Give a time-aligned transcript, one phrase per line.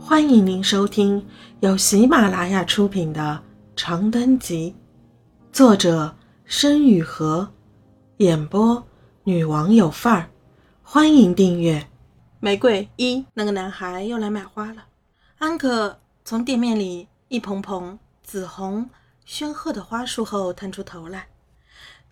[0.00, 1.26] 欢迎您收听
[1.60, 3.42] 由喜马拉雅出品的
[3.80, 4.74] 《长灯集》，
[5.54, 7.48] 作者申雨禾，
[8.18, 8.86] 演播
[9.24, 10.30] 女王有范儿。
[10.82, 11.86] 欢迎订阅。
[12.40, 14.86] 玫瑰一，那个男孩又来买花了。
[15.38, 18.88] 安可从店面里一捧捧紫红
[19.24, 21.26] 宣赫的花束后探出头来，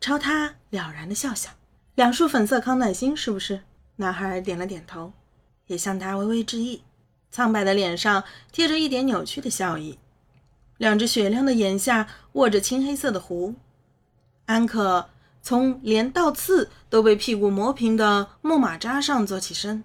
[0.01, 1.51] 朝他了然的笑笑
[1.95, 3.63] ：“两束粉色康乃馨，是不是？”
[3.97, 5.13] 男孩点了点头，
[5.69, 6.83] 也向他微微致意。
[7.37, 9.99] 苍白的脸上贴着一点扭曲的笑意，
[10.79, 13.55] 两只雪亮的眼下握着青黑色的壶。
[14.47, 15.11] 安可
[15.43, 19.85] 从连倒刺都被屁股磨平的木马扎上坐起身，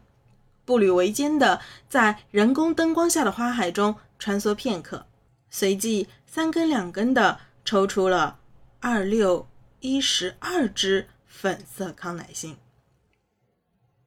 [0.64, 5.06] 步履维艰地在人工灯光下的花海中穿梭片刻，
[5.50, 8.40] 随即三根两根地抽出了
[8.80, 9.46] 二六
[9.82, 12.56] 一十二支粉色康乃馨。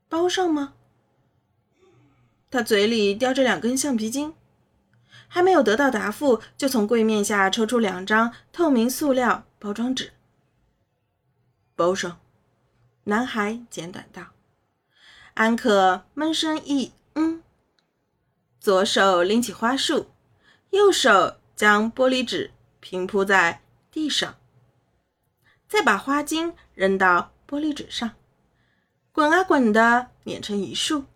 [0.09, 0.73] 包上吗？
[2.55, 4.33] 他嘴里叼着两根橡皮筋，
[5.27, 10.13] 还没有得到答复，就从柜面下抽出两张透明塑料包装纸，
[11.75, 12.21] 包上。
[13.07, 14.29] 男孩简短道。
[15.35, 17.43] 安可闷声一嗯，
[18.61, 20.13] 左手拎起花束，
[20.71, 24.37] 右手将玻璃纸平铺在地上，
[25.69, 28.13] 再把花茎扔到玻璃纸上，
[29.11, 31.07] 滚啊滚的碾成一束。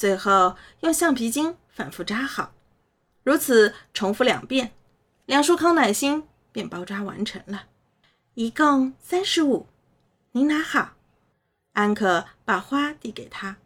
[0.00, 2.54] 最后用橡皮筋反复扎好，
[3.22, 4.72] 如此重复两遍，
[5.26, 7.64] 两束康乃馨便包扎完成了。
[8.32, 9.66] 一共三十五，
[10.32, 10.92] 您拿好。
[11.72, 13.58] 安可把花递给他，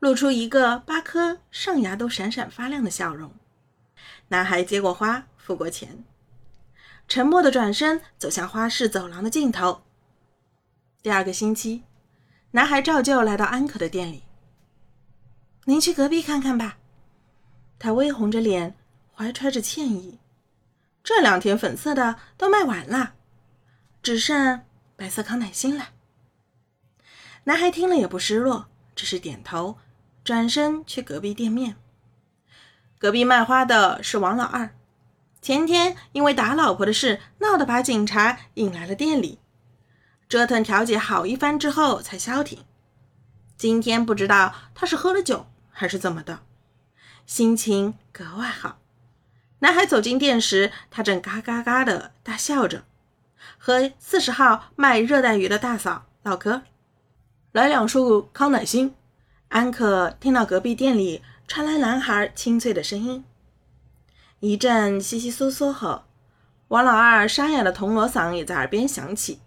[0.00, 3.32] 露出一个八颗上牙都闪闪发亮的笑容。
[4.28, 6.04] 男孩接过花，付过钱，
[7.08, 9.80] 沉默的转身走向花市走廊的尽头。
[11.00, 11.84] 第二个星期，
[12.50, 14.24] 男孩照旧来到安可的店里。
[15.68, 16.78] 您去隔壁看看吧。
[17.76, 18.76] 他微红着脸，
[19.12, 20.20] 怀揣着歉意。
[21.02, 23.14] 这两天粉色的都卖完了，
[24.00, 24.62] 只剩
[24.94, 25.88] 白色康乃馨了。
[27.44, 29.78] 男孩听了也不失落，只是点头，
[30.22, 31.76] 转身去隔壁店面。
[32.98, 34.72] 隔壁卖花的是王老二，
[35.42, 39.40] 前天因为打老婆的事闹得把警察引来了店里，
[40.28, 42.64] 折腾调解好一番之后才消停。
[43.56, 45.46] 今天不知道他是喝了酒。
[45.78, 46.40] 还是怎么的，
[47.26, 48.78] 心情格外好。
[49.58, 52.84] 男孩走进店时，他正嘎嘎嘎的大笑着，
[53.58, 56.62] 和四十号卖热带鱼的大嫂唠嗑。
[57.52, 58.94] 来两束康乃馨。
[59.48, 63.22] 安可听到隔壁店里传来男孩清脆的声音，
[64.40, 66.04] 一阵悉悉嗦嗦后，
[66.68, 69.40] 王老二沙哑的铜锣嗓也在耳边响起：“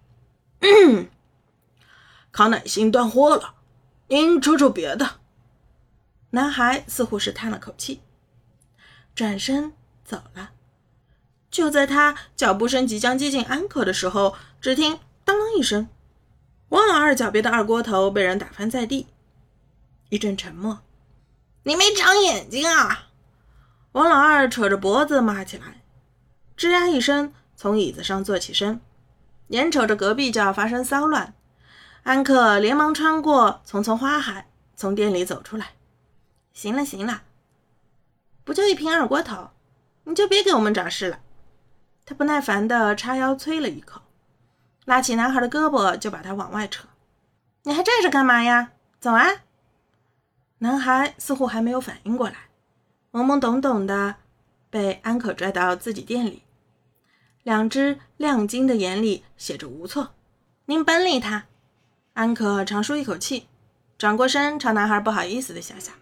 [2.32, 3.56] 康乃馨断货了，
[4.08, 5.19] 您瞅瞅别的。”
[6.32, 8.02] 男孩似乎是叹了口气，
[9.16, 9.74] 转身
[10.04, 10.52] 走了。
[11.50, 15.88] 就在他脚步声即将接近安可的时候，只听“当啷”一声，
[16.70, 19.08] 王老二脚边的二锅头被人打翻在地。
[20.10, 20.82] 一阵沉默。
[21.64, 23.08] “你没长眼睛啊！”
[23.94, 25.82] 王老二扯着脖子骂起来，
[26.56, 28.80] 吱呀一声从椅子上坐起身，
[29.48, 31.34] 眼瞅着隔壁就要发生骚乱，
[32.04, 35.72] 安可连忙穿过丛丛花海，从店里走出来。
[36.54, 37.24] 行了行了，
[38.44, 39.52] 不就一瓶二锅头，
[40.04, 41.20] 你就别给我们找事了。
[42.06, 44.02] 他不耐烦地叉腰啐了一口，
[44.86, 46.88] 拉起男孩的胳膊就把他往外扯。
[47.64, 48.72] 你还站着干嘛呀？
[49.00, 49.26] 走啊！
[50.58, 52.36] 男孩似乎还没有反应过来，
[53.12, 54.16] 懵懵懂懂的
[54.70, 56.44] 被安可拽到自己店里，
[57.44, 60.16] 两只亮晶的眼里写着无措。
[60.66, 61.46] 您甭理他。
[62.14, 63.48] 安可长舒一口气，
[63.98, 65.94] 转过身朝男孩不好意思的笑笑。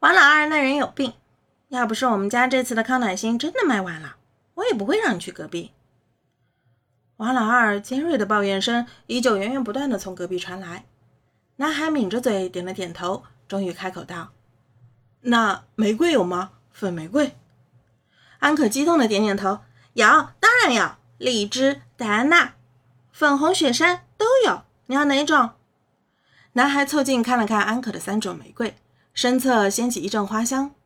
[0.00, 1.14] 王老二那人有病，
[1.70, 4.16] 要不是我们家这次的康乃馨真的卖完了，
[4.54, 5.72] 我也不会让你去隔壁。
[7.16, 10.84] 王老二尖锐的抱怨声依旧源源不断的从隔壁传来。
[11.56, 14.30] 男孩抿着嘴点了点头，终于开口道
[15.22, 16.52] ：“那玫瑰有吗？
[16.70, 17.34] 粉玫瑰？”
[18.38, 19.62] 安可激动的点点头
[19.94, 20.06] ：“有，
[20.38, 22.54] 当然有，荔枝、戴安娜、
[23.10, 24.62] 粉红雪山都有。
[24.86, 25.50] 你要哪种？”
[26.54, 28.76] 男孩凑近看了看安可的三种玫瑰。
[29.18, 30.76] 身侧掀起一阵花香，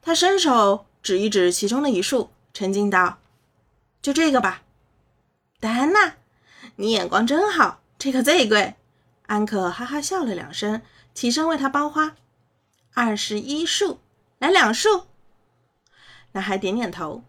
[0.00, 3.18] 他伸手指一指其中的一束，沉静道
[4.00, 4.62] ：“就这个吧。”
[5.58, 6.14] 戴安娜，
[6.76, 8.76] 你眼光真好，这个最贵。
[9.26, 10.82] 安可哈哈笑了两声，
[11.14, 12.14] 起身为他包花。
[12.92, 13.98] 二十一束，
[14.38, 15.06] 来两束。
[16.30, 17.24] 男孩点点头。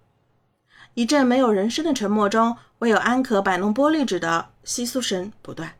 [0.94, 5.74] 一阵没有人声的沉默中，唯有安可摆弄玻璃纸的窸窣声不断。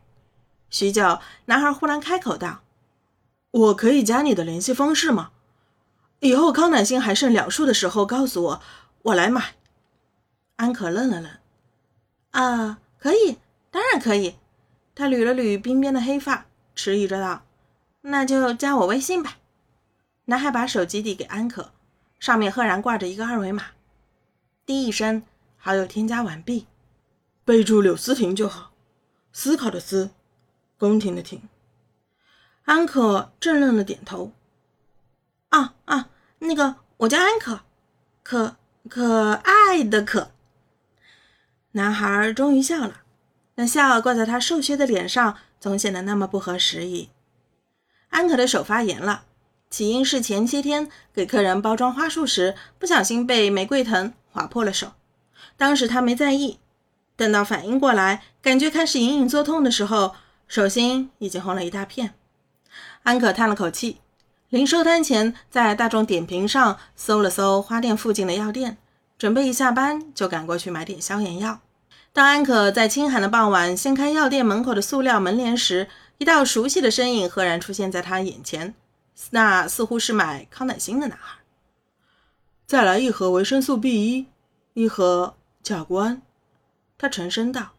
[0.70, 2.62] 许久，男孩忽然开口道。
[3.56, 5.30] 我可以加你的联系方式吗？
[6.20, 8.62] 以后康乃馨还剩两束的时候告诉我，
[9.02, 9.54] 我来买。
[10.56, 11.30] 安可愣了愣，
[12.32, 13.38] 啊，可以，
[13.70, 14.34] 当然可以。
[14.94, 17.44] 他捋了捋鬓边的黑发，迟疑着道
[18.02, 19.38] ：“那就加我微信吧。”
[20.26, 21.72] 男孩把手机递给安可，
[22.18, 23.64] 上面赫然挂着一个二维码。
[24.66, 25.22] 滴一声，
[25.56, 26.66] 好友添加完毕，
[27.44, 28.72] 备注柳思婷就好。
[29.32, 30.10] 思考的思，
[30.76, 31.40] 宫廷的廷。
[32.66, 34.32] 安可怔愣了点头。
[35.48, 36.10] 啊啊，
[36.40, 37.60] 那个，我叫安可，
[38.22, 38.56] 可
[38.88, 40.32] 可爱的可。
[41.72, 43.02] 男孩终于笑了，
[43.54, 47.10] 那笑挂在他瘦削的脸上，总显得那么不合时宜。
[48.08, 49.24] 安可的手发炎了，
[49.70, 54.92] 起因是前些天给客人包装花束时，不小心被玫瑰藤划破了手。
[55.56, 56.58] 当时他没在意，
[57.14, 60.16] 等到反应过来，感觉开始隐隐作痛的时候，
[60.48, 62.14] 手心已经红了一大片。
[63.06, 64.00] 安可叹了口气，
[64.48, 68.78] 临收摊前在大众点评上搜了搜花店附近的药店，
[69.16, 71.60] 准备一下班就赶过去买点消炎药。
[72.12, 75.88] 当安可在清寒的傍晚掀开药店门口的塑料门帘时，
[76.18, 78.74] 一道熟悉的身影赫然出现在他眼前。
[79.30, 81.38] 那似乎是买康乃馨的男孩。
[82.66, 84.26] 再来一盒维生素 B 一，
[84.74, 86.22] 一盒甲钴胺。
[86.98, 87.70] 他沉声道。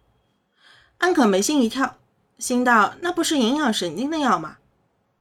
[1.00, 1.98] 安可眉心一跳，
[2.40, 4.60] 心道：那不是营养神经的药吗？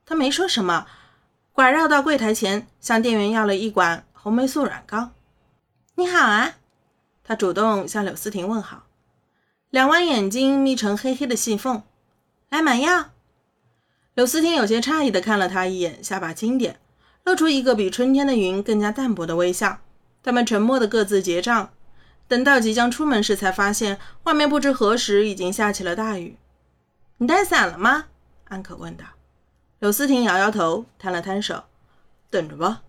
[0.09, 0.87] 他没说什么，
[1.53, 5.11] 拐绕到柜台前，向店员要了一管红霉素软膏。
[5.97, 6.55] 你好啊，
[7.25, 8.85] 他主动向柳思婷问好。
[9.71, 11.83] 两弯眼睛眯成黑黑的细缝，
[12.51, 13.07] 来买药。
[14.15, 16.79] 柳思婷有些诧异地看了他一眼，下巴轻点，
[17.25, 19.81] 露出一个比春天的云更加淡薄的微笑。
[20.23, 21.73] 他们沉默地各自结账，
[22.29, 26.37] 等到即将出门时，才发现外面不知何时已经下起了大雨。
[27.19, 28.05] 你带伞了吗？
[28.45, 29.05] 安可问道。
[29.87, 31.63] 柳思婷摇摇头，摊了摊手，
[32.29, 32.83] 等着吧。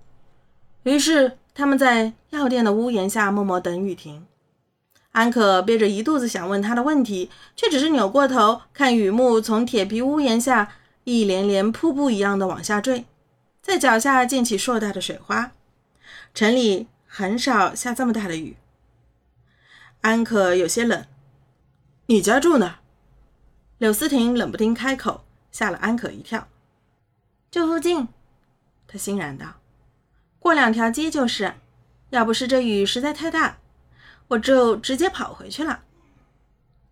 [0.81, 4.25] 于是他们在药店的屋檐下默默等雨停。
[5.11, 10.73] 安可憋着一肚子想问他的问题，却只是扭过头看雨幕从铁皮屋檐下
[11.03, 13.05] 一连连瀑布一样的往下坠，
[13.61, 15.51] 在脚下溅起硕大的水花。
[16.33, 18.57] 城里很少下这么大的雨。
[20.01, 21.05] 安可有些冷。
[22.07, 22.79] 你家住哪？
[23.77, 26.47] 柳思婷冷不丁开口，吓了安可一跳。
[27.49, 28.07] 这附近，
[28.88, 29.55] 他欣然道
[30.39, 31.53] ：“过两条街就是。
[32.09, 33.57] 要不是这雨实在太大。”
[34.29, 35.83] 我就直接跑回去了。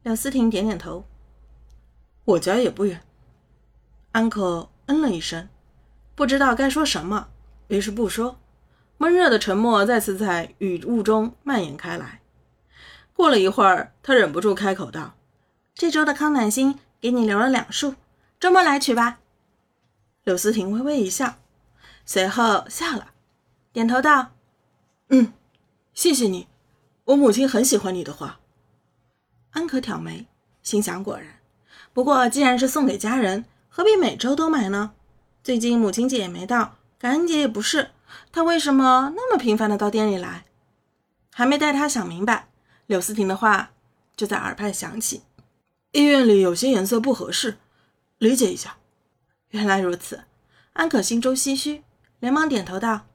[0.03, 1.03] 廖思婷点点头。
[2.23, 3.01] 我家也不远。
[4.13, 5.49] 安可嗯了一声，
[6.15, 7.27] 不知道该说什么，
[7.67, 8.37] 于是不说。
[8.97, 12.21] 闷热的沉默再次在雨雾中蔓延开来。
[13.13, 15.15] 过了一会儿，他忍不住开口道
[15.75, 17.95] ：“这周的康乃馨给你留了两束，
[18.39, 19.19] 周末来取吧。”
[20.25, 21.35] 柳思婷微微一笑，
[22.03, 23.11] 随后笑了，
[23.71, 24.31] 点头道
[25.09, 25.31] ：“嗯，
[25.93, 26.47] 谢谢你。”
[27.05, 28.39] 我母亲很喜欢你的花。
[29.51, 30.25] 安可挑眉，
[30.63, 31.39] 心想：果然。
[31.93, 34.93] 不过既然是送给家人，何必每周都买呢？
[35.43, 37.91] 最近母亲节也没到，感恩节也不是，
[38.31, 40.45] 他为什么那么频繁的到店里来？
[41.31, 42.47] 还没待他想明白，
[42.87, 43.73] 柳思婷的话
[44.15, 45.21] 就在耳畔响起
[45.93, 47.59] ：“医院里有些颜色不合适，
[48.17, 48.77] 理解一下。”
[49.55, 50.25] 原来如此，
[50.73, 51.81] 安可心中唏嘘，
[52.19, 53.07] 连忙点头道：“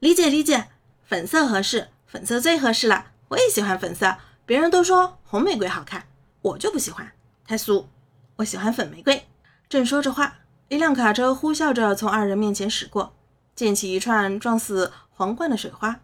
[0.00, 0.68] 理解理解，
[1.04, 4.16] 粉色合适，粉色最合适了。”我也喜欢粉色，
[4.46, 6.06] 别人都说红玫瑰好看，
[6.40, 7.12] 我就不喜欢，
[7.46, 7.90] 太俗。
[8.36, 9.26] 我喜欢粉玫瑰。
[9.68, 13.14] 正说着话，一辆卡车呼啸着从二人面前驶过，
[13.54, 16.00] 溅起一串撞似皇冠的水花。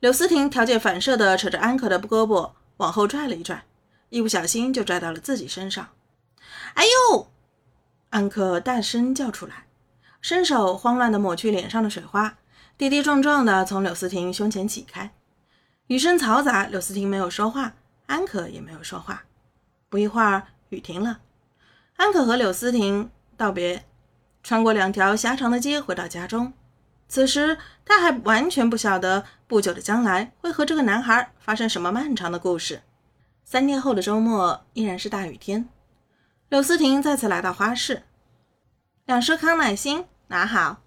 [0.00, 3.64] 柳思婷条件反射地扯着安可的胳膊往后拽了一拽，
[4.08, 5.90] 一不小心就拽到了自己身上。
[6.74, 7.30] 哎呦！
[8.14, 9.66] 安可大声叫出来，
[10.20, 12.38] 伸手慌乱地抹去脸上的水花，
[12.76, 15.12] 跌跌撞撞地从柳思婷胸前挤开。
[15.88, 17.74] 雨声嘈杂，柳思婷没有说话，
[18.06, 19.24] 安可也没有说话。
[19.88, 21.22] 不一会儿，雨停了，
[21.96, 23.84] 安可和柳思婷道别，
[24.44, 26.52] 穿过两条狭长的街，回到家中。
[27.08, 32.82] 此时，他还完全不晓得不久的将来会和这个男孩发生什么漫长的故事。
[33.44, 35.68] 三天后的周末依然是大雨天，
[36.54, 38.04] 柳思婷再次来到花市，
[39.06, 40.82] 两束康乃馨拿好。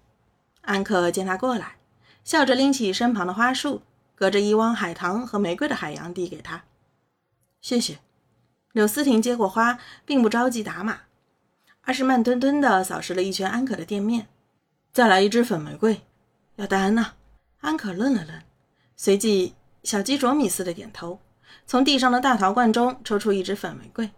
[0.62, 1.76] 安可见他过来，
[2.24, 3.82] 笑着拎起身旁的花束。
[4.14, 6.64] 隔着一汪海棠和玫瑰的海洋，递给他，
[7.60, 7.98] 谢谢。
[8.72, 11.00] 柳思婷接过花，并不着急打码，
[11.82, 14.26] 而是慢吞吞地扫视了一圈安可的店面。
[14.94, 16.00] 再来一支粉玫瑰，
[16.56, 17.12] 要戴安娜。
[17.60, 18.42] 安可愣了愣，
[18.96, 21.20] 随即小鸡啄米似的点头，
[21.66, 24.10] 从地上的大陶罐中抽出一支粉玫瑰。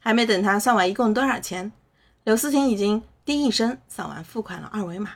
[0.00, 1.72] 还没等他算完一共多少钱，
[2.24, 5.12] 柳思婷已经滴一声扫完付款了二维码。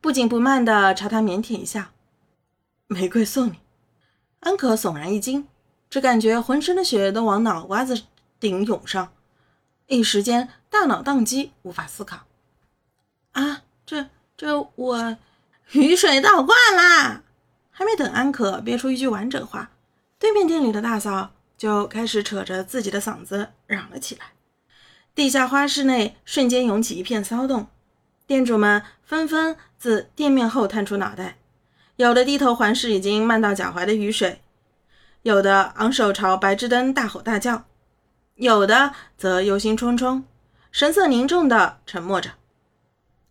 [0.00, 1.86] 不紧不慢地朝他腼腆一笑
[2.88, 3.60] ：“玫瑰送你。”
[4.40, 5.48] 安可悚然一惊，
[5.88, 8.02] 只感觉浑身的血都往脑瓜子
[8.38, 9.12] 顶涌上，
[9.86, 12.26] 一时间大脑宕机，无法思考。
[13.32, 15.16] 啊，这这我
[15.72, 17.22] 雨水倒灌啦！
[17.70, 19.70] 还没等安可憋出一句完整话，
[20.18, 21.32] 对面店里的大嫂
[21.64, 24.32] 就开始扯着自己的嗓子嚷了起来。
[25.14, 27.68] 地下花室内瞬间涌起一片骚动，
[28.26, 31.38] 店主们纷纷自店面后探出脑袋，
[31.96, 34.42] 有的低头环视已经漫到脚踝的雨水，
[35.22, 37.64] 有的昂首朝白炽灯大吼大叫，
[38.34, 40.24] 有的则忧心忡忡，
[40.70, 42.32] 神色凝重地沉默着。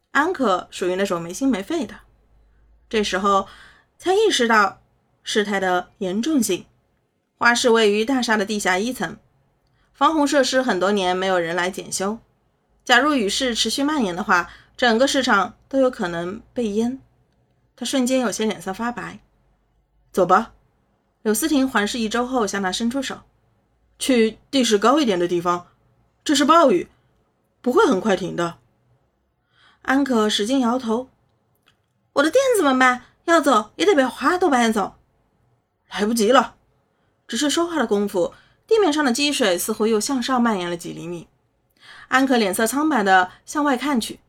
[0.09, 1.93] 安可属于那种没心没肺的，
[2.89, 3.47] 这时候
[3.99, 4.81] 才意识到
[5.21, 6.65] 事态的严重性。
[7.43, 9.17] 花市位于大厦的地下一层。
[9.93, 12.19] 防洪设施很多年没有人来检修，
[12.85, 17.01] 假如雨势持续蔓延的话，整个市场都有可能被淹。
[17.75, 19.19] 他瞬间有些脸色发白。
[20.13, 20.53] 走吧，
[21.23, 23.23] 柳思婷环视一周后向他伸出手，
[23.99, 25.67] 去地势高一点的地方。
[26.23, 26.87] 这是暴雨，
[27.61, 28.59] 不会很快停的。
[29.81, 31.09] 安可使劲摇头
[32.13, 33.01] ：“我的店怎么办？
[33.25, 34.95] 要走也得把花都搬走。”
[35.91, 36.55] 来不及了，
[37.27, 38.33] 只是说话的功夫。
[38.65, 41.27] 地面上的积水似乎又向上蔓延了几厘米，
[42.07, 44.21] 安可脸色苍白地向外看去，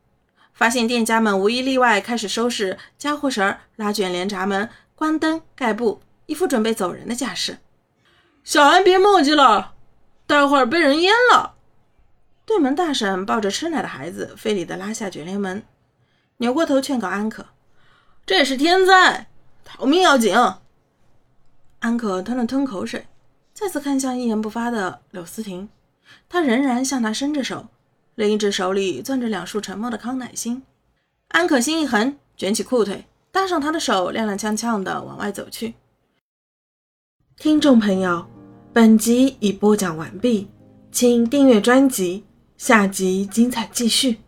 [0.53, 7.59] 发现店家们无一例外开始收拾家伙绳、拉卷帘闸门、关灯盖布，一副准备走人的架势。
[8.43, 9.75] 小安，别墨迹了，
[10.27, 11.55] 待会儿被人淹了！
[12.45, 15.63] 对门大婶抱着吃奶的孩子，费力地拉下卷帘门，
[16.39, 17.47] 扭过头劝告安可
[18.27, 19.29] ：“这是天灾，
[19.65, 20.35] 逃命要紧。”
[21.85, 23.05] 安可吞了吞口水。
[23.53, 25.69] 再次看向一言不发的柳思婷，
[26.31, 27.67] 他仍然向他伸着手，
[28.15, 30.63] 另一只手里攥着两束沉默的康乃馨。
[31.29, 35.75] 安可心一横，卷起裤腿，搭上他的手，踉踉跄跄地往外走去。
[37.37, 38.25] 听众朋友，
[38.73, 40.49] 本集已播讲完毕，
[40.91, 42.25] 请订阅专辑，
[42.57, 44.24] 下集精彩继续。